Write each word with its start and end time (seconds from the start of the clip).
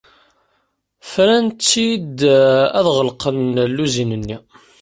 Fran-tt-id 1.11 2.19
ad 2.77 2.87
ɣelqen 2.95 3.37
lluzin-nni. 3.75 4.37